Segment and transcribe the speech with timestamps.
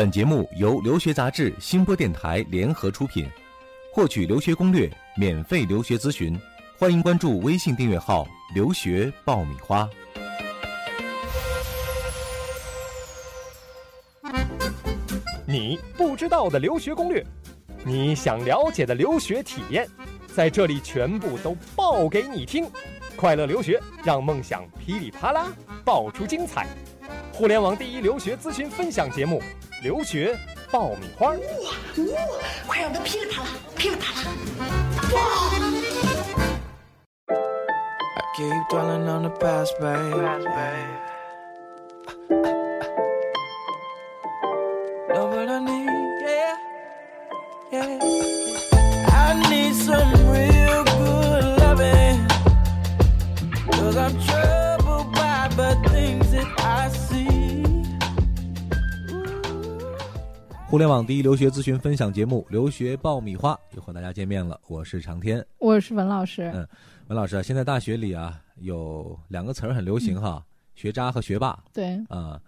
[0.00, 3.28] 本节目由留学杂志、新播电台联合出品。
[3.92, 6.40] 获取留学攻略、免费留学咨询，
[6.78, 8.26] 欢迎关注微信订阅号
[8.56, 9.86] “留学爆米花”。
[15.44, 17.22] 你不知道的留学攻略，
[17.84, 19.86] 你想了解的留学体验，
[20.34, 22.66] 在这里全部都报给你听。
[23.16, 25.52] 快乐留学，让梦想噼里啪啦
[25.84, 26.66] 爆出精彩。
[27.34, 29.40] 互联网第一留学咨询分享节目
[29.82, 30.38] 《留学
[30.70, 31.34] 爆米花》。
[31.38, 31.44] 哇
[32.14, 32.20] 哇！
[32.66, 34.30] 快让它噼里啪啦，噼里啪啦！
[35.14, 35.20] 哇！
[60.80, 65.44] 联网第一留学咨询分享节目《留学爆米花》又和大家见面了，我是长天。
[65.58, 66.66] 我是文老师，嗯
[67.08, 70.42] 文老师啊，现在大学里啊有两个词儿很流行哈，
[70.74, 71.62] 学渣和学霸。
[71.70, 72.02] 对。
[72.08, 72.40] 啊、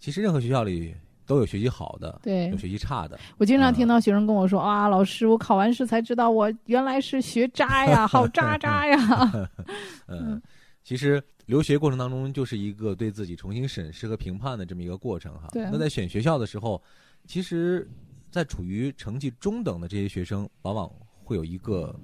[0.00, 0.92] 其实任何学校里
[1.24, 2.48] 都有学习好的，对。
[2.48, 3.16] 有学习差的。
[3.38, 9.48] 我经常听到学生跟我说啊，老师，我考完试才知道我原来是学渣呀， 好渣渣呀。
[10.08, 10.42] 嗯，
[10.82, 15.48] 其实留学过程当中就是一个对自己重新审视和评判的这么一个过程哈。
[15.52, 16.82] 对那在选学校的时候，
[17.26, 17.88] 其实，
[18.30, 20.90] 在处于成绩中等的这些学生，往往
[21.22, 21.94] 会有一个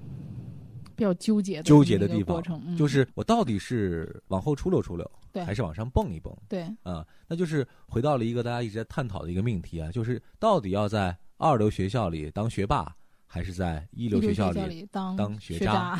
[0.95, 2.43] 比较纠结的纠结的地方
[2.77, 7.05] 就是我到底是往后出溜出溜，对还是往上蹦一蹦对啊？
[7.27, 12.93] 那就是回到了一个大家一直在探讨的一个命题啊，就是到底要在二流学校里当学霸，
[13.25, 14.87] 还是在一一流流学校里里？
[14.91, 15.97] 当学渣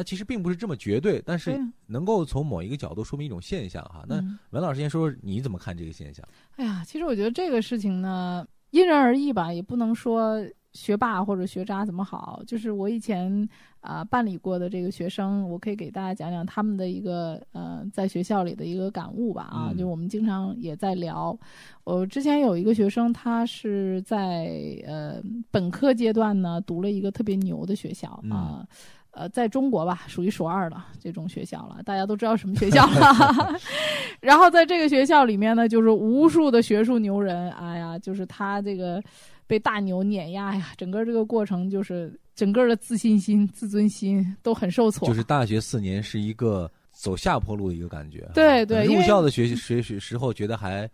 [0.00, 4.02] 它其实并不是这么绝对，但是能够从某一个角度说明一种现象哈。
[4.08, 6.26] 那嗯文老师先说说你怎么看这个现象？
[6.56, 12.42] 哎呀，其实我觉得这个事情呢，因人而异吧，也不能说学霸或者学渣怎么好。
[12.46, 13.46] 就是我以前
[13.80, 21.38] 啊、办理过的这个学生，我可以给大家讲讲他们的一个呃在学校里的一个感悟吧啊，嗯就我们经常也在聊。
[21.84, 24.50] 我之前有一个学生，他是在
[24.86, 28.68] 呃本科阶段呢读了一个特别牛的学校嗯啊。
[29.12, 33.58] 呃，在中国吧，数一数二的这种学校了，大家都知道什么学校了。
[34.20, 39.02] 然后在这个学校里面呢，就是无数的学术牛人，哎呀，就是他这个
[39.46, 45.08] 被大牛碾压呀，整个这个过程就是整个的自信心、自尊心都很受挫。
[45.08, 48.28] 就是大学四年是一个走下坡路的一个感觉。
[48.34, 50.88] 对对入校的学习学学时候觉得还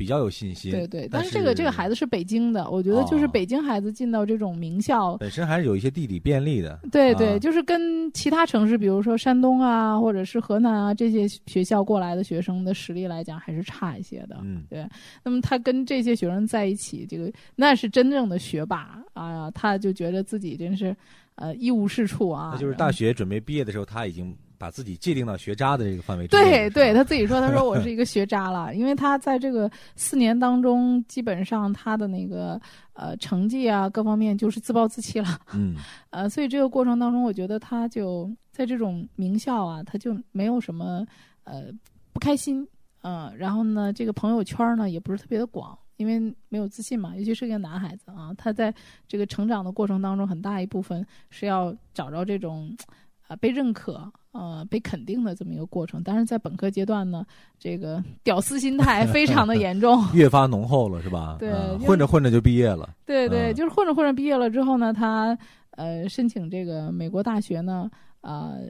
[0.00, 0.70] 比较有信心。
[0.70, 6.80] 对对，但但是这个这个孩子是北京的，我觉得就是哦北京孩子进到这种名校，本身还是有一些地理便利的。
[6.90, 14.38] 对对，啊就是跟其他城市，比如说山东啊，或者是河南啊这些学校过来的学生的实力来讲，还是差一些的。
[14.42, 14.88] 嗯对，
[15.22, 20.96] 那么他跟这些学生在一起，这个那是真正的学霸啊、呀，他就觉得自己真是
[21.34, 22.52] 呃一无是处啊。
[22.54, 26.68] 那就是大学准备毕业的时候，他已经把自己界定到学渣的这个范围之内。
[26.68, 32.60] 对对，他自己说，他说我是一个 学渣了，因为他在这个四年当中，基本上他的那个
[32.92, 35.40] 呃成绩啊各方面就是自暴自弃了。
[35.54, 35.74] 嗯
[36.10, 41.06] 呃，所以这个过程当中，我觉得他就在这种名校啊，他就没有什么
[41.44, 41.72] 呃
[42.12, 42.68] 不开心，
[43.00, 48.74] 嗯、然后呢，这个朋友圈呢也不是特别的广，因为没有自信嘛，尤其是个男孩子啊，他在
[49.08, 52.76] 这个成长的过程当中，很大一部分是要找着这种
[53.22, 54.12] 啊、呃被认可。
[54.32, 57.26] 呃，被肯定的这么一个过程，但是在本科阶段呢，
[57.58, 61.36] 这个屌丝心态非常的严重，越发浓厚了，是吧？
[61.40, 62.88] 对混着混着就毕业了。
[63.04, 65.36] 对对，嗯就是混着混着毕业了之后呢，他
[65.72, 68.60] 呃申请这个美国大学呢，呃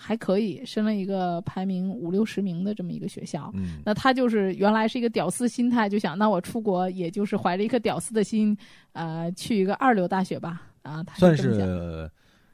[0.00, 3.50] 还可以申了一个排名五六十名的这么一个学校。
[3.54, 8.56] 嗯那他就是原来是一个屌丝心态，就想那我出国也就是怀着一颗屌丝的心，
[8.92, 11.58] 呃，去一个二流大学吧，啊，他算是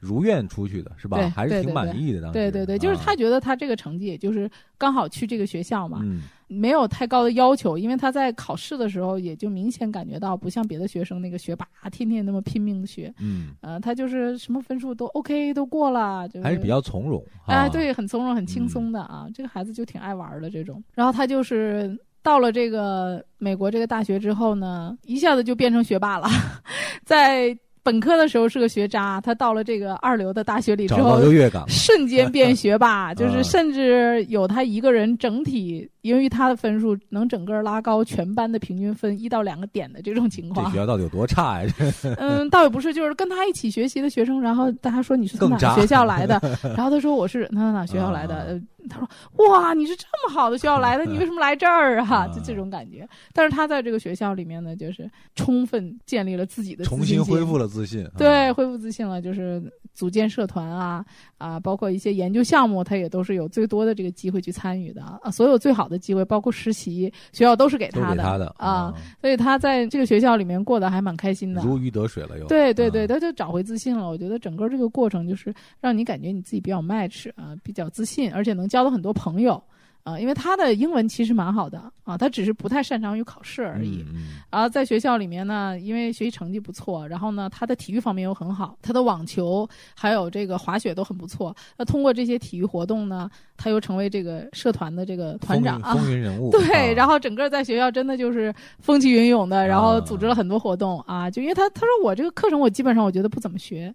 [0.05, 1.29] 如愿出去的，是吧对？
[1.29, 2.21] 还是挺满意的。
[2.21, 17.23] 当时对对对，就是他啊觉得他这个成绩也就是刚好去这个学校嘛，嗯没有太高的要求，因为他在考试的时候也就明显感觉到不像别的学生那个学霸天天那么拼命的学，嗯，呃，他就是什么分数都 OK 都过了，就是还是比较从容。
[17.47, 20.83] 哎、啊，对，很从容很轻松的啊，这个孩子就挺爱玩的这种。
[20.93, 26.27] 然后他就是到了这个美国这个大学之后呢，一下子就变成学霸了，
[27.03, 31.63] 在本科的时候是个学渣，他到了这个二流的大学里之后优，越感。
[31.69, 40.77] 瞬间变学霸， 就嗯是甚至有他一个人整体因为他的分数能整个拉高全班的平均分一到两个点的这种情况这学。
[40.77, 41.73] 校到底有多差呀？
[42.17, 46.39] 嗯，倒也不是，就是跟他一起学习的学生，然后大家说你是从哪个学校来的，
[46.77, 49.09] 然后他说我是哪哪哪学校来的，他说
[49.49, 52.07] 哇你是这么好的学校来的，你为什么来这儿啊？
[52.07, 53.07] 啊就这种感觉。
[53.33, 58.07] 但是他在这个学校里面呢，就是充分建立了自己的自重新恢复了自信。
[58.15, 59.61] 对，啊恢复自信了，就是
[59.93, 61.03] 组建社团啊
[61.39, 65.31] 啊，包括一些研究项目，他也都是有最多的这个机会去参与的啊。
[65.31, 71.61] 所有最好的机会，包括实习，学校都是给他的给他的啊，，所以他在这个学校里面过得还蛮开心的。
[71.63, 72.47] 如鱼得水了又。
[72.47, 74.07] 对对对，啊他就找回自信了。
[74.07, 79.61] 我觉得整个这个过程就是让你感觉你自己比较 match 啊，比较自信，而且能交到很多朋友
[80.05, 80.17] 啊。
[80.17, 84.05] 因为他的英文其实蛮好的啊，他只是不太擅长于考试而已。
[84.49, 91.53] 然后在学校里面呢，因为学习成绩不错，然后呢，他的体育方面又很好，他的网球还有这个滑雪都很不错。
[91.77, 95.93] 那通过这些体育活动呢，他又成为这个社团的这个团长啊。
[95.95, 96.49] 风云人物。
[96.51, 101.29] 对，啊然后整个在学校真的就是风起云涌的，然后组织了很多活动啊。
[101.29, 103.93] 就因为他他说我这个课程我基本上我觉得不怎么学，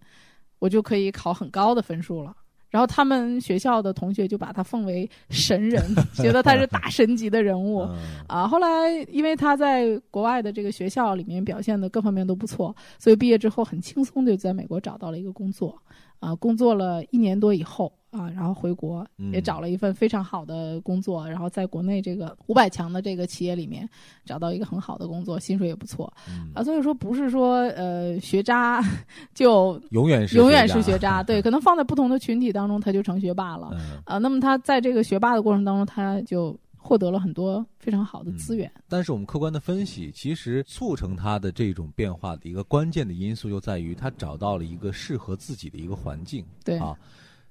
[0.58, 2.34] 我就可以考很高的分数了。
[2.70, 5.82] 然后他们学校的同学就把他奉为神人，
[6.14, 7.80] 觉得他是大神级的人物。
[7.80, 15.76] 嗯啊，后来因为他在国外的这个学校里面表现的各方面都不错，所以毕业之后很轻松就在美国找到了一个工作，
[16.20, 23.88] 啊，工作了一年多以后啊，然后回国也嗯找了一份非常好的工作，然后在国内这个五百强的这个企业里面
[24.24, 28.82] 找到一个很好的工作，薪水也不错嗯啊，所以说不是说呃学渣
[29.34, 33.70] 就永远是永远是学渣，对， 可能放在不同的群体当中他就成学霸了。
[33.72, 38.70] 嗯，啊，那么他在这个学霸的过程当中，他就获得了很多非常好的资源。
[38.88, 46.44] 但是我们客观的分析，其实促成他的这种变化的一个关键的因素，就在于他找到了一个适合自己的一个环境。
[46.64, 46.96] 对，啊，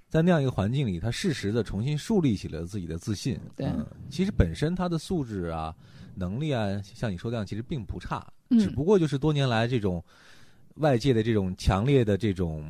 [0.10, 3.40] 在那样一个环境里，他适时的重新树立起了自己的自信。
[3.56, 5.74] 对嗯其实本身他的素质啊、
[6.16, 10.04] 能力啊，像你说的样，其实并不差，嗯只不过就是多年来这种
[10.80, 12.64] 外界的这种强烈的这种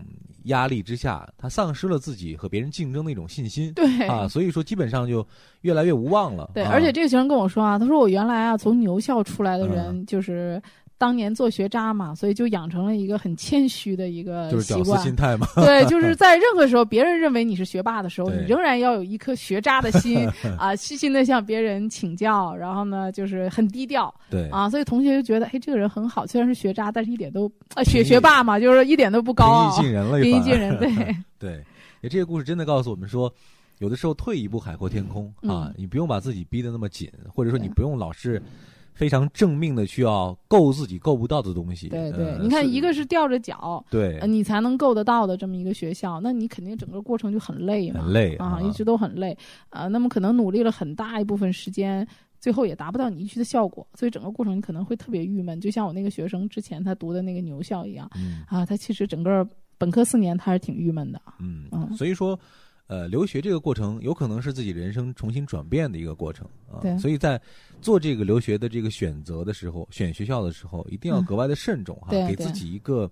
[0.44, 3.74] 压力之下，他丧失了自己和别人竞争的一种信心。
[3.74, 5.26] 对啊，所以说基本上就
[5.62, 6.52] 越来越无望了。
[6.54, 10.62] 对，啊而且这个学生跟我说啊，他说我原来啊从牛校出来的人，嗯就是
[11.00, 15.02] 当年做学渣嘛，所以就养成了一个很谦虚的一个就是屌丝习惯。
[15.02, 15.48] 心态嘛。
[15.56, 20.30] 对，就 是在任何时候，别人认为你是学霸的时候，你仍然要有一颗学渣的心
[20.60, 31.16] 啊，虚心的向别人请教，然后呢，就是很低调对，啊，所以同学就觉得，哎，这个人很好，虽然是学渣，但是一点都啊学学霸嘛，就是一点都不高平傲易，近人了，平易近人，对。
[31.40, 31.64] 对，
[32.02, 33.34] 也这个故事真的告诉我们说，
[33.78, 38.42] 有的时候退一步海阔天空啊嗯，你不用把自己逼得那么紧，或者说你不用老是
[39.00, 41.88] 非常正命的去要够自己够不到的东西。
[41.88, 49.38] 对对，呃你看，一个是吊着脚，对呃，你才能够得到的这么一个学校，那你肯定整个过程就很累嘛，很累啊，一直都很累
[49.70, 49.88] 啊。
[49.88, 52.06] 那么可能努力了很大一部分时间，
[52.42, 55.62] 最后也达不到你预期的效果，所以整个过程你可能会特别郁闷。
[55.62, 59.48] 就像我那个学生之前他读的那个牛校一样嗯啊，他其实整个
[59.78, 61.22] 本科四年他是挺郁闷的。
[61.40, 62.38] 嗯，嗯所以说。
[62.90, 67.40] 呃，留学这个过程有可能是自己人生重新转变的一个过程啊，所以在
[67.82, 73.08] 做这个留学的这个选择的时候，选学校的时候，一定要嗯格外的慎重哈，对给自己一个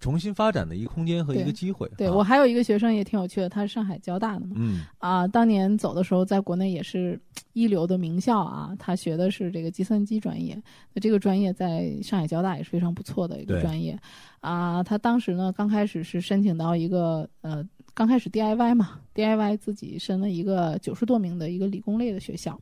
[0.00, 1.88] 重新发展的一个空间和一个机会。
[1.96, 7.16] 对啊我还有一个学生也挺有趣的，他是上海交大的嘛，嗯啊，当年走的时候，在国内也是
[7.52, 8.74] 一流的名校啊。
[8.76, 10.60] 他学的是这个计算机专业，
[10.92, 13.96] 那这个专业在上海交大也是非常不错的一个专业
[14.40, 14.82] 啊。
[14.82, 17.64] 他当时呢，刚开始是申请到一个呃，
[17.94, 22.58] 刚开始 DIY 嘛，DIY 自己申了一个九十多名的一个理工类的学校。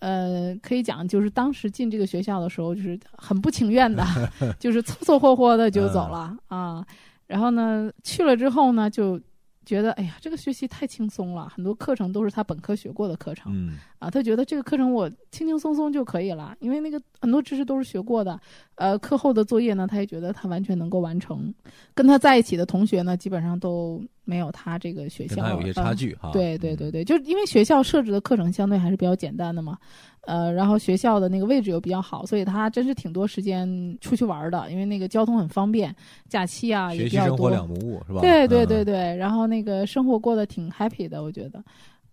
[0.00, 4.04] 呃，可以讲，就是当时进这个学校的时候，就是很不情愿的，
[4.60, 6.86] 就是凑凑合合的就走了、啊。
[7.26, 9.18] 然后呢，去了之后呢，就
[9.66, 14.08] 觉得哎呀，这个学习太轻松了，很多课程都是他本科学过的课程、嗯啊。
[14.08, 18.40] 他觉得这个课程我轻轻松松就可以了，因为那个很多知识都是学过的。
[18.76, 21.52] 呃，课后的作业呢，他也觉得他完全能够完成。
[21.94, 26.30] 跟他在一起的同学呢，基本上都没有他这个学校有一些差呃距哈。
[26.30, 29.76] 对对对嗯，对，就是因为学校设置的课程相对还是比较简单的嘛，
[30.26, 35.94] 呃，然后学校的那个位置又比较好，所以他真是挺多时间出去玩的，因为那个交通很方便，
[36.28, 37.36] 假期啊也比较多。
[37.36, 38.20] 习生活两不误是吧？
[38.20, 41.64] 对对嗯对对，然后那个生活过得挺 happy 的，我觉得，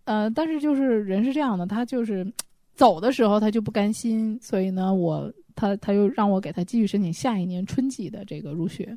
[0.05, 2.25] 呃，但是就是人是这样的，他就是
[2.75, 8.95] 走的时候他就不甘心，所以呢，我他他又让我给他继续申请下一年春季的这个入学。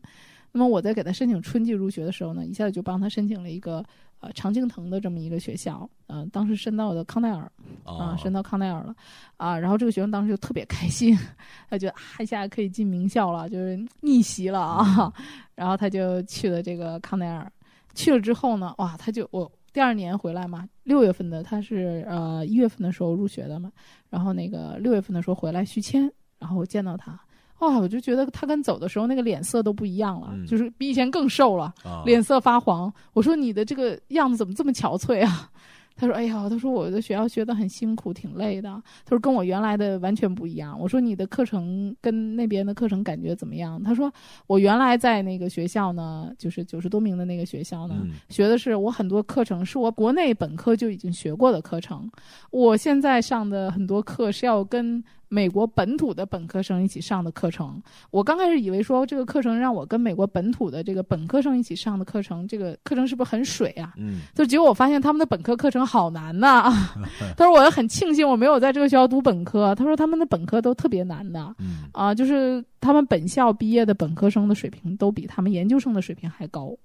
[0.52, 3.84] 那么我在给他申请春季入学的时候呢，一下子就帮他申请了一个
[4.20, 7.42] 呃常青藤的这么一个学校，呃，当时申到的康奈尔
[7.84, 8.94] 啊，哦申到康奈尔了
[9.36, 11.16] 啊，然后这个学生当时就特别开心，
[11.70, 15.12] 他觉得啊一下可以进名校了，就是逆袭了啊，
[15.54, 17.50] 然后他就去了这个康奈尔，
[17.94, 19.50] 去了之后呢，哇，他就我。
[19.72, 23.70] 第二年回来嘛，六月份的他是呃一月份的时候入学的嘛，
[24.08, 27.20] 然后那个六月份的时候回来续签，然后我见到他，
[27.60, 32.92] 哇，我就觉得他跟走的时候那个脸色都不一样了，嗯就是比以前更瘦了，啊，脸色发黄。
[33.12, 35.50] 我说你的这个样子怎么这么憔悴啊？
[35.98, 38.68] 他说：“哎呀，他说我的学校学得很辛苦，挺累的。
[39.06, 40.78] 他说跟我原来的完全不一样。
[40.78, 43.82] 我说你的课程跟那边的课程感觉怎么样？
[43.82, 44.12] 他说
[44.46, 52.06] 我原来在那个学校呢，就是九十多名的那个学校呢，嗯学的是我很多课程是我国内本科就已经学过的课程，
[52.50, 57.82] 我现在上的很多课是要跟美国本土的本科生一起上的课程。
[58.10, 63.92] 我刚开始以为说这个课程让我跟美国本土的这个本科生一起上的课程，这个课程是不是很水啊？
[63.96, 66.70] 嗯就结果我发现他们的本科课程好难呐、
[67.36, 69.74] 他说我很庆幸我没有在这个学校读本科。
[69.74, 76.76] 他说他们的本科都特别难的嗯啊，就是他们本校毕业的本科生的水平都比他们研究生的水平还高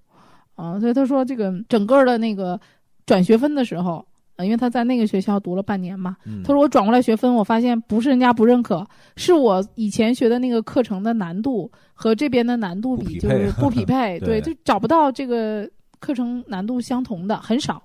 [0.55, 0.79] 啊。
[0.79, 2.59] 所以他说这个整个的那个
[3.05, 4.10] 转学分的时候，呃
[4.43, 15.69] 因为他在那个学校读了半年嘛，嗯，他说我转过来学分，我发现不是人家不认可，是我以前学的那个课程的难度和这边的难度比就是不匹 配，对对，就找不到这个
[15.99, 17.81] 课程难度相同的很少。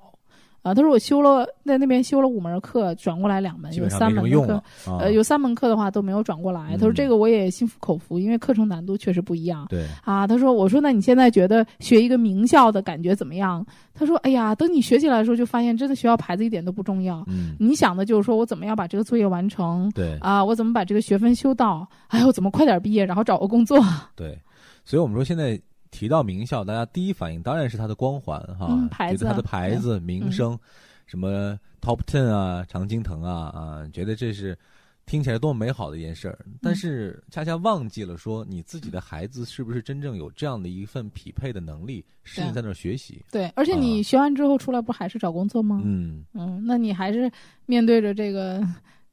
[0.66, 4.60] 啊，他说我修了在那边修了五门课，转过来两门，有三门课
[4.98, 6.72] 呃，有三门课的话都没有转过来。
[6.72, 9.64] 他说嗯这个我也心服口服，因为课程难度确实不一样。
[9.68, 17.24] 对，啊，他说：“我说那你现在觉得学一个名校的感觉怎么样？”他说：“哎呀，等你学起来的时候，就发现真的学校牌子一点都不重要。
[17.28, 21.86] 嗯你想的就是说我怎么样把这个作业完成对啊，我怎么把这个学分修到？
[22.08, 23.78] 哎呦，怎么快点毕业，然后找个工作？
[24.16, 24.36] 对，
[24.84, 25.60] 所以我们说现在
[25.96, 30.58] 提到名校，大家第一反应当然是它的光环哈，嗯牌子啊觉得它的牌子、名声，
[31.06, 34.58] 什么 Top Ten 啊、常青藤啊啊，觉得这是
[35.06, 36.38] 听起来多么美好的一件事儿。
[36.60, 43.24] 但是恰恰忘记了说，你自己的孩子是不是真正有这样的一份匹配的能力，适应在那儿学习？
[43.32, 45.80] 对，而且你学完之后出来不还是找工作吗？
[45.82, 47.32] 嗯，嗯，那你还是
[47.64, 48.62] 面对着这个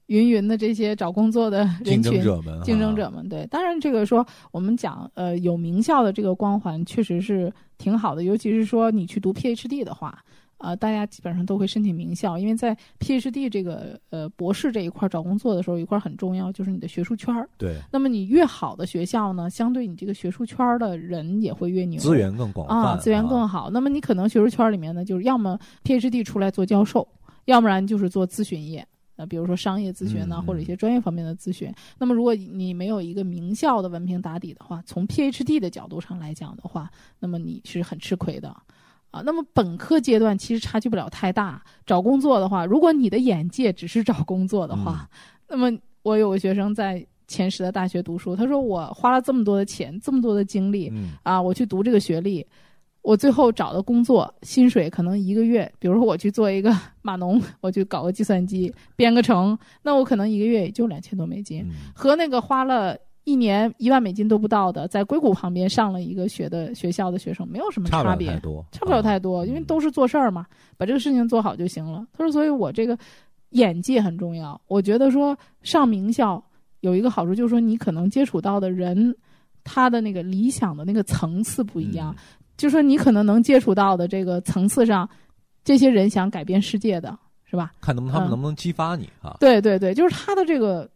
[0.08, 2.24] 云云的这些找工作的竞争人群。
[2.24, 10.24] 者们，竞争者们对，当然这个说我们讲，呃，有名校的这个光环确实是挺好的，尤其是说你去读 PhD 的话，
[10.58, 17.48] 呃，大家基本上都会申请名校，因为在 PhD 这个呃博士这一块儿找工作的时候，一块儿很重要，就是你的学术圈儿。
[17.58, 23.70] 对那么你越好的学校呢，相对你这个学术圈儿的人也会越牛，资源更广泛啊，资源更啊好。
[23.70, 27.08] 那么你可能学术圈里面呢，就是要么 PhD 出来做教授，
[27.46, 28.86] 要不然就是做咨询业。
[29.16, 31.74] 呃，比如说商业咨询呐、嗯嗯或者一些专业方面的咨询。
[32.00, 36.90] 那么，如果你没有一个名校的文凭打底的话，从 PhD 的角度上来讲的话，
[37.20, 38.56] 那么你是很吃亏的。
[39.12, 41.62] 啊，那么本科阶段其实差距不了太大。
[41.86, 45.08] 找工作的话，如果你的眼界只是找工作的话，
[45.48, 52.44] 那么我有个学生在前十的大学读书，他说我花了这么多的钱，这么多的精力，嗯啊，我去读这个学历，
[53.04, 70.46] 我最后找的工作薪水可能一个月，比如说我去做一个 码农，我去搞个计算机，编个程，那我可能一个月也就两千多美金，嗯和那个花了一年一万美金都不到的，在硅谷旁边上了一个学的学校的学生没有什么差不了别，太多，差不了太多，啊因为都是做事儿嘛，
[70.78, 72.08] 把这个事情做好就行了。
[72.14, 72.98] 他说，所以我这个
[73.50, 74.60] 眼界很重要。
[74.68, 76.42] 我觉得说上名校
[76.80, 79.16] 有一个好处，就是说你可能接触到的人，
[79.64, 82.14] 他的那个理想的那个层次不一样，
[82.58, 85.10] 就说你可能能接触到的这个层次上，
[85.64, 87.72] 这些人想改变世界的是吧？
[87.82, 89.36] 看能不能他们嗯能不能激发你啊？
[89.40, 90.90] 对对对，就是他的这个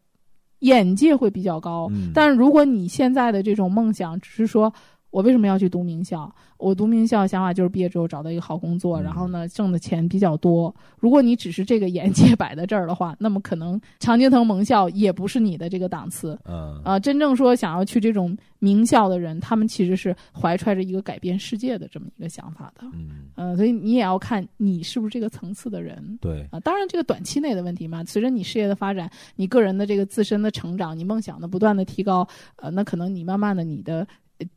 [0.60, 1.88] 眼界会比较高。
[1.92, 4.74] 嗯但是如果你现在的这种梦想只是说
[5.10, 6.34] 我为什么要去读名校？
[6.58, 10.74] 我读名校想法就是毕业之后找到一个好工作，嗯然后呢挣的钱比较多。
[11.00, 16.38] 如果你只是这个眼界 摆在这儿的话，那么可能常青藤盟校也不是你的这个档次。
[16.46, 22.88] 嗯啊、真正说想要去这种名校的人，他们其实是怀揣着一个改变世界的这么一个想法的。
[22.94, 26.18] 嗯，嗯、所以你也要看你是不是这个层次的人。
[26.20, 34.08] 对，啊，当然这个短期内的问题嘛，随着你事业的发展，你个人的这个自身的成长，你梦想的不断的提高，呃，那可能你慢慢的你的呃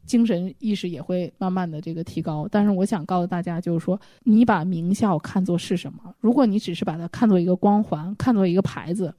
[0.04, 2.49] 精神意识也会慢慢的这个提高。
[2.50, 6.14] 但是我想告诉大家，就是说，你把名校看作是什么？
[6.20, 9.14] 如果你只是把它看作一个光环，看作一个牌子。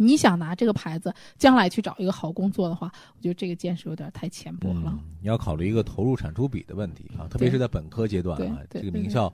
[0.00, 4.92] 你想拿这个牌子将来去找一个好工作的话，我觉得这个见识有点太浅薄了。
[4.94, 9.32] 嗯，你要考虑一个投入产出比的问题啊，特别是在本科阶段啊，这个名校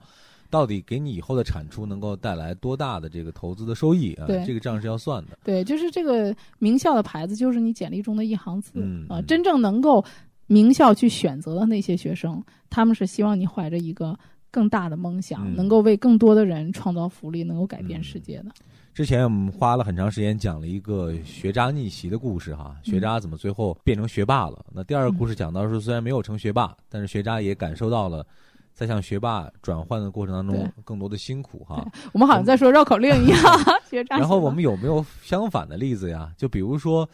[0.49, 4.25] 到底给你以后的产出能够带来多大的这个投资的收益啊？
[4.27, 5.37] 这个账是要算的。
[5.43, 10.03] 对，就是这个名校的牌子，就是你简历中的一行字啊、真正能够
[10.47, 14.17] 名校去选择的那些学生，他们是希望你怀着一个
[14.51, 18.45] 更大的梦想，嗯能够为更多的人创造福利，能够改变嗯世界的。
[18.93, 24.65] 之前我们花了很长时间讲了一个学渣逆袭的故事哈，学渣怎么最后变成学霸了？
[24.73, 28.25] 那第二个故事讲到说，虽然没有成学霸，但是学渣也感受到了
[28.73, 31.85] 在向学霸转换的过程当中，更多的辛苦哈。
[32.13, 33.39] 我们好像在说绕口令一样，
[33.89, 34.17] 学渣。
[34.17, 36.31] 然后我们有没有相反的例子呀？
[36.37, 37.09] 就比如说，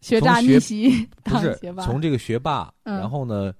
[0.00, 3.52] 学渣逆袭 不是当学霸，从这个学霸，嗯然后呢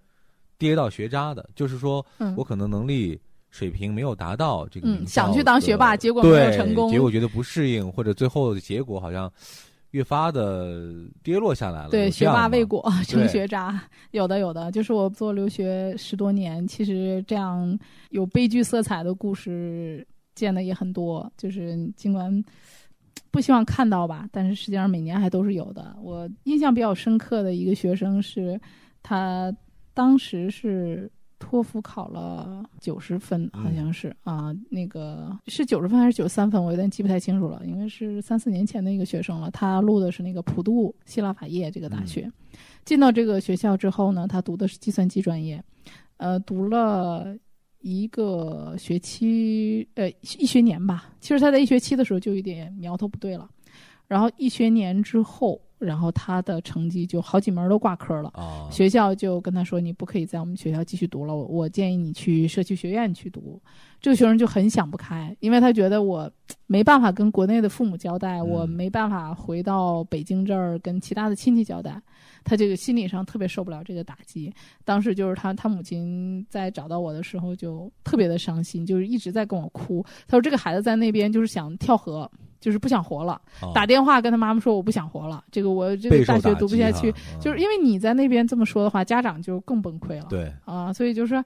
[0.56, 9.30] 跌到学渣的，就是说嗯我可能能力水平没有达到这个嗯想去当学霸结果没有成功结果觉得不适应，或者最后的结果好像
[9.92, 10.92] 越发的
[11.22, 11.88] 跌落下来了。
[11.90, 13.80] 对学霸未果 成学渣，
[14.10, 17.78] 有的有的，就是我做留学十多年，其实这样
[18.10, 22.44] 有悲剧色彩的故事见的也很多，就是尽管。
[23.30, 25.94] 不希望看到吧，但是实际上每年还都是有的。
[26.02, 28.60] 我印象比较深刻的一个学生是，
[29.02, 29.54] 他
[29.92, 39.50] 当时是托福考了九十分，好像是、啊，那个是九十分还是九十三分，我有点记不太清楚了，因为是三四年前的一个学生了。
[39.50, 42.30] 他录的是那个普渡希腊法业这个大学，
[42.84, 45.62] 进到这个学校之后呢，他读的是计算机专业，
[46.16, 47.36] 呃，读了。
[47.80, 51.12] 一个学期，呃，一学年吧。
[51.20, 53.48] 其实他在一学期的时候就有点苗头不对了，
[54.06, 58.30] 然后一学年之后，然后他的成绩就好几门都挂科了。
[58.34, 63.60] 啊，学校就跟他说：“你不可以在我们学校继续读了，我我建议你去社区学院去读。”
[64.00, 66.30] 这个学生就很想不开，因为他觉得我
[66.66, 72.00] 没办法跟国内的父母交代，嗯我没办法回到北京这儿跟其他的亲戚交代，
[72.44, 74.52] 他这个心理上特别受不了这个打击。
[74.84, 80.04] 当时就是他他母亲在找到我的时候就特别的伤心，就是一直在跟我哭。
[80.26, 82.30] 他说这个孩子在那边就是想跳河，
[82.60, 87.10] 就是不想活了，啊打电话跟他妈妈说我不想活了，这个我这个大学读不下去。
[87.10, 90.26] 嗯就是因为你在那边这么说的话，家长就更崩溃了。
[90.28, 91.44] 对，啊，所以就是说，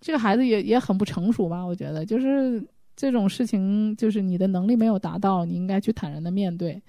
[0.00, 1.62] 这个孩子也也很不成熟吧？
[1.62, 2.62] 我觉得，就是
[2.96, 6.82] 这种事情，就是你的能力没有达到，你应该去坦然的面对。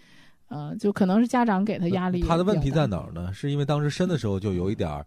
[0.51, 2.19] 呃，就可能是家长给他压力。
[2.21, 2.97] 他的问题在哪？
[2.97, 3.31] 儿呢？
[3.33, 5.05] 是因为当时申的时候就有一点儿，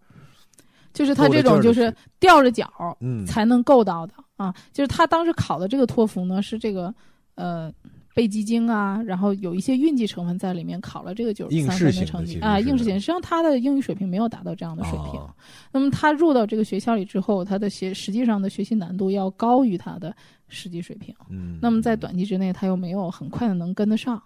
[0.94, 2.66] 就是他这种就是吊着脚
[3.00, 4.54] 嗯，才能够到的啊。
[4.72, 6.94] 就是他当时考的这个托福呢，是这个
[7.34, 7.70] 呃
[8.14, 12.94] 背基经啊，然后有一些运气成分在里面，考了这个九十三应试型的成绩啊，应试型。
[12.94, 15.20] 实际上他的英语水平没有达到这样的水平。
[15.20, 15.28] 哦
[15.72, 20.14] 那么他入到这个学校里之后，他的学实际上的学习难度要高于他的
[20.48, 21.12] 实际水平。
[21.28, 24.22] 嗯，那么在短期之内，他又没有很快的能跟得上，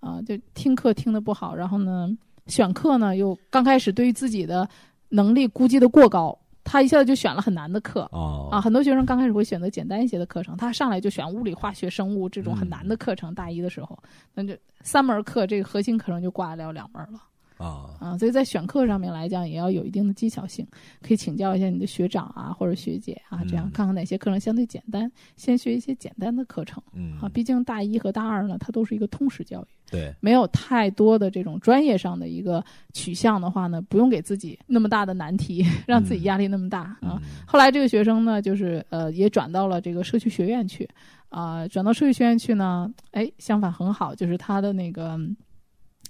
[0.00, 2.10] 啊，就听课听得不好，然后呢，
[2.46, 4.68] 选课呢又刚开始对于自己的
[5.10, 8.08] 能力估计的过高，他一下子就选了很难的课。
[8.12, 13.34] 哦啊，很多学生刚开始会选择简单一些的课程，他上来就选物理、化学、生物这种很难的课程。
[13.34, 13.98] 大一的时候，
[14.34, 17.20] 那就三门课，这个核心课程就挂了两门了。
[17.60, 20.66] 啊，啊，所以在选课上面来讲，也要有一定的技巧性，
[21.02, 23.70] 可以请教一下你的学长啊或者学姐啊，这样嗯。
[23.72, 27.18] 看看哪些课程相对简单，先学一些简单的课程嗯。
[27.20, 27.28] 啊。
[27.28, 36.98] 毕竟大一和大二呢，它都是一个通识教育，对，没有太多的这种专业上的一个取向的话呢，不用给自己那么大的难题， 让自己压力那么大啊。
[37.02, 37.20] 嗯。
[37.46, 40.88] 后来这个学生呢，就是呃，也转到了这个社区学院去，
[41.28, 45.36] 啊、转到社区学院去呢，哎，相反很好，就是他的那个嗯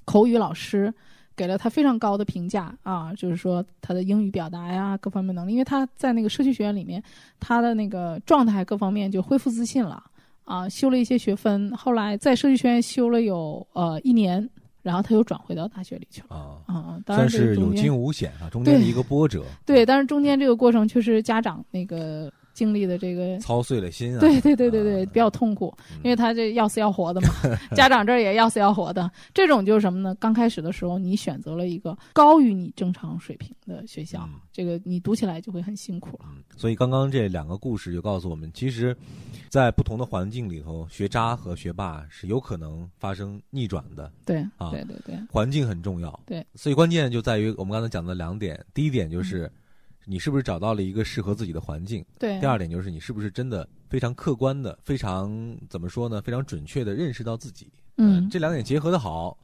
[0.05, 0.93] 口语老师
[1.41, 7.03] 给了他非常高的评价啊，就是说他的英语表达呀，各方面能力，因为他在那个社区学院里面，
[7.39, 10.05] 他的那个状态各方面就恢复自信了
[10.45, 14.47] 啊，修了一些学分，后来在社区学院修了有呃一年，
[14.83, 16.37] 然后他又转回到大学里去了。
[16.37, 24.21] 啊，啊啊，当然是有惊无险啊，中间的一个波折，对，但是中间这个过程确实家长那个经历的这个，操碎了心啊。
[24.21, 27.29] 对对对对对，啊比较痛苦，嗯因为他这要死要活的嘛，
[27.75, 29.11] 家长这儿也要死要活的。
[29.33, 30.15] 这种就是什么呢？
[30.17, 36.27] 刚开始的时候，你选择了一个高于你正常水平的学校，嗯这个你读起来就会很辛苦了。
[36.31, 38.97] 嗯，所以刚刚这两个故事就告诉我们，其实，
[39.49, 44.11] 在不同的环境里头，学渣和学霸是有可能发生逆转的。
[44.27, 49.51] 对啊对对对环境很重要，对，所以关键就在于我们刚才讲的两点，第一点就是。
[50.07, 52.05] 嗯你是不是找到了一个适合自己的环境？
[52.19, 52.41] 对。
[52.41, 56.21] 第二点就是你是不是真的非常客观的、非常怎么说呢？
[56.23, 57.71] 非常准确的认识到自己。
[57.97, 59.37] 嗯，这两点结合的好，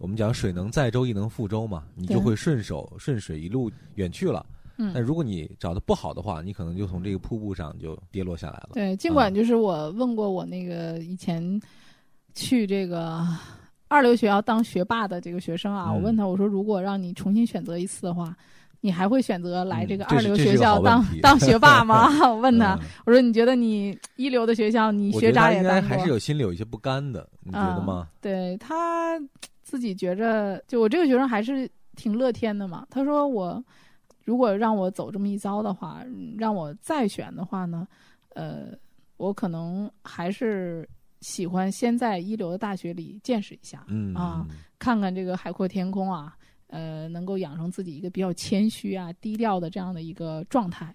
[0.00, 4.44] 我们讲水能载舟，亦能覆舟嘛，你就会顺手顺水一路远去了。
[4.76, 8.70] 嗯但如果你找的不好的话，你可能就从这个瀑布上就跌落下来了。
[8.72, 11.60] 对，尽啊管就是我问过我那个以前
[12.34, 13.24] 去这个
[13.86, 18.34] 二流学校当学霸的这个学生啊，嗯我问他我说，如果让你重新选择一次的话，
[18.84, 22.08] 你还会选择来这个二流学校当、当学霸吗？
[22.28, 26.08] 我问他，嗯我说你觉得你一流的学校你学渣也当过应该还是？
[26.08, 28.08] 有心里有一些不甘的，你觉得吗？
[28.20, 29.18] 对他
[29.62, 32.84] 自己觉着，就我这个学生还是挺乐天的嘛。
[32.90, 33.62] 他说我
[34.24, 37.86] 如果让我走这么一遭的话，嗯让我再选的话呢，
[38.34, 38.66] 呃，
[39.16, 40.88] 我可能还是
[41.20, 44.44] 喜欢先在一流的大学里见识一下，嗯啊
[44.80, 46.34] 看看这个海阔天空啊，
[46.72, 50.94] 呃，能够养成自己一个比较谦虚啊、低调的这样的一个状态。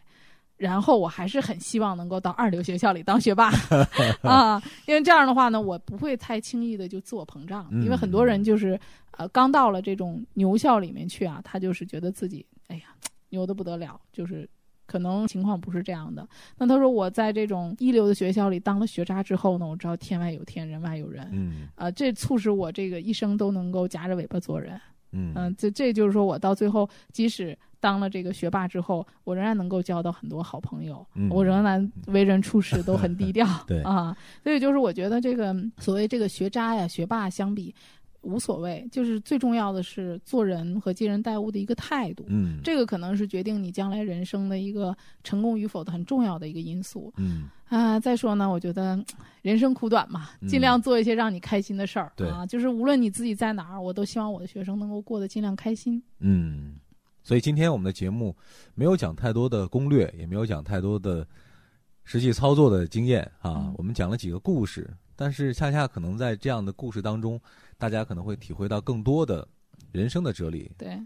[0.58, 3.52] 然后我还是很希望能够到二流学校里当学霸
[4.24, 8.80] 啊，因为这样的话呢，我不会太轻易的就自我膨胀，嗯因为很多人就是
[9.12, 12.86] 呃刚到了这种牛校里面去啊，他就是觉得自己哎呀
[13.30, 14.50] 牛的不得了，就是。
[14.90, 16.26] 可能情况不是这样的。
[16.58, 21.28] 那他说我在这种一流的学校里当了学渣之后呢，我知道天外有天，人外有人。
[21.34, 24.80] 嗯啊、这促使我这个一生都能够夹着尾巴做人。
[25.12, 25.32] 嗯。
[25.36, 33.48] 嗯、这这就是说我到最后，即使当了这个学霸之后，我仍然能够交到很多好朋友，嗯我仍然为人处事都很低调。
[33.68, 33.82] 对。
[33.84, 37.74] 啊，所以就是我觉得这个所谓这个学渣呀、学霸相比
[38.28, 42.26] 无所谓，就是最重要的是做人和接人待物的一个态度。
[42.28, 48.00] 嗯这个可能是决定你将来人生的一个成功与否的很重要的一个因素嗯啊。
[48.00, 49.02] 再说呢，我觉得
[49.42, 52.46] 人生苦短嘛，嗯尽量做一些让你开心的事儿、对啊。
[52.46, 56.04] 就是无论你自己在哪儿，我都希望我的学生能够过得尽量开心。
[56.20, 56.76] 嗯，
[57.24, 58.36] 所以今天我们的节目
[58.76, 61.26] 没有讲太多的攻略，也没有讲太多的
[62.04, 67.40] 实际操作的经验啊嗯，我们讲了几个故事，但是恰恰可能在这样的故事当中，
[67.78, 69.48] 大家可能会体会到更多的
[69.92, 71.00] 人生的哲理，对，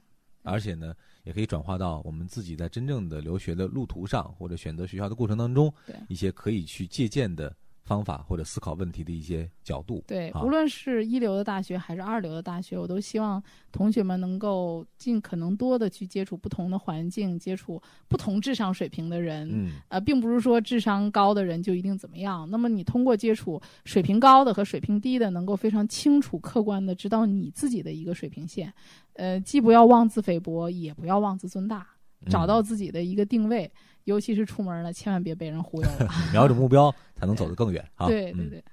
[0.43, 7.55] 而且呢，也可以转化到我们自己在真正的留学的路途上，或者选择学校的过程当中对，一些可以去借鉴的
[7.91, 10.01] 方法或者思考问题的一些角度。
[10.07, 19.49] 对，啊无论是一流的大学还是二流的大学，我都希望同学们能够尽可能多的去接触不同的环境，接触不同智商水平的人。
[19.51, 22.49] 嗯呃，并不是说智商高的人就一定怎么样。
[22.49, 28.73] 那么你通过接触水平高的和水平低的，能够非常清楚、客观的知道你自己的一个水平线。
[29.15, 31.85] 呃，既不要妄自菲薄，也不要妄自尊大，
[32.29, 33.69] 找到自己的一个定位。
[34.05, 36.09] 尤其是出门了，千万别被人忽悠了。
[36.33, 38.07] 瞄准目标才能走得更远啊！
[38.07, 38.63] 嗯对对对，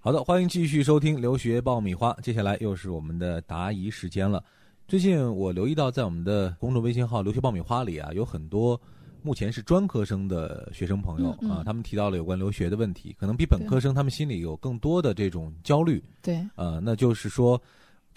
[0.00, 2.16] 好的，欢迎继续收听留学爆米花。
[2.22, 4.42] 接下来又是我们的答疑时间了。
[4.86, 8.80] 最近我留意到，在我们的公众微信号“留学爆米花”里啊，有很多
[9.20, 16.02] 目前是专科生的学生朋友、嗯嗯啊，他们提到了有关留学的问题，可能比本科生他们心里有更多的这种焦虑。
[16.22, 17.60] 对，呃，那就是说，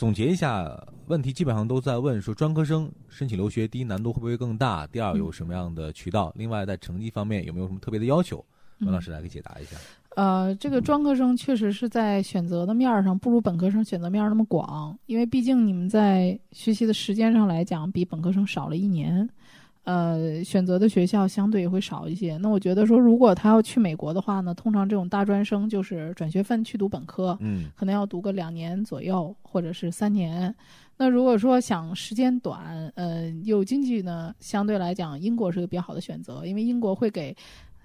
[0.01, 4.87] 总结一下问题，基本上都在问说，专科生申请留学，第一难度会不会更大？
[4.87, 6.33] 第二嗯有什么样的渠道？
[6.35, 8.43] 另外在成绩方面有没有什么特别的要求？
[8.79, 9.77] 文嗯老师来给解答一下。
[10.15, 19.29] 呃，这个专科生确实是在选择的面儿上不如本科生选择面儿那么广，因为毕竟你们在学习的时间上来讲比本科生少了一年，
[19.83, 22.37] 呃，选择的学校相对也会少一些。
[22.37, 30.53] 那我觉得说，如果他要去美国的话呢，通常这种大专生就是转学分去读本科，嗯可能要读个两年左右，或者是三年。
[30.97, 37.35] 那如果说想时间短，呃，有经济呢，相对来讲，英国是个比较好的选择，因为英国会给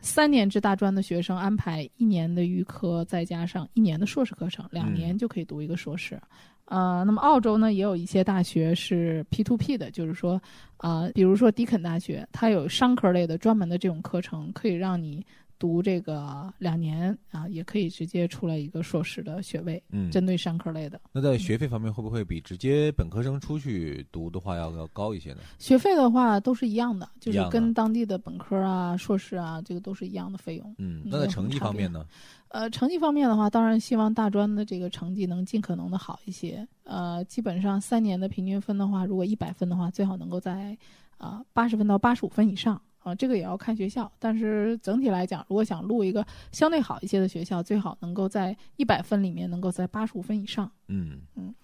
[0.07, 6.19] 三年制大专的学生安排一年的预科，再加上一年的硕士课程，两年就可以读一个硕士。
[6.67, 10.41] 呃，那么澳洲呢，也有一些大学是 P to P 的，就是说，
[10.77, 15.27] 啊，比如说迪肯大学，它有商科类的专门的这种课程，可以让你
[15.59, 21.01] 读这个两年啊，也可以直接出来一个硕士的学位，嗯，针对商科类的。
[21.13, 25.39] 那在学费方面会不会比直接本科生出去读的话要要高一些呢？
[25.59, 30.75] 学费的话都是一样的，就是跟当地的本科啊、硕士啊，这个都是一样的费用。
[30.79, 32.05] 嗯，那在成绩方面呢？
[32.49, 36.67] 呃，成绩方面的话，当然希望大专的这个成绩能尽可能的好一些。
[36.85, 40.77] 呃，基本上三年的平均分的话，如果一百分的话，最好能够在
[41.19, 44.11] 啊八十分到八十五分以上啊、这个也要看学校。
[44.19, 50.71] 但是整体来讲，如果想录一个相对好一些的学校，最好能够在一百分里面能够在八十五分以上。
[50.89, 51.55] 嗯嗯，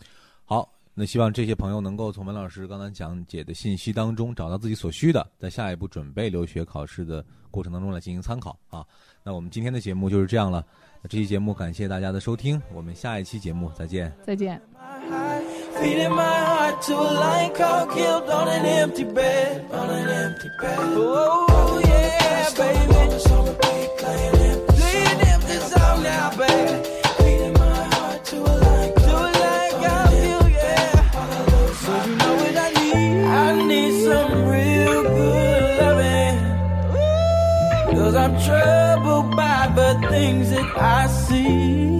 [0.44, 8.86] 好，那希望这些朋友能够从文老师刚才讲解的信息当中找到自己所需的，在下一步准备留学考试的过程当中来进行参考啊。
[9.24, 10.64] 那我们今天的节目就是这样了。
[11.02, 14.12] 那这期节目感谢大家的收听，我们下一期节目再见。
[14.22, 14.60] 再见。
[15.80, 19.64] Feeding my heart to a lion called killed on an empty bed.
[19.72, 20.78] On an empty bed.
[20.78, 22.92] Oh, yeah, baby.
[26.02, 26.88] Now, baby.
[27.18, 29.34] Feeding my heart to a lion called.
[31.82, 33.24] So you know what I need.
[33.24, 35.42] I need some real good
[38.24, 41.91] I'm troubled by the things that I see.